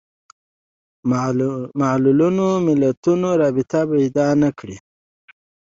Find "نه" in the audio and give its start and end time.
4.41-4.49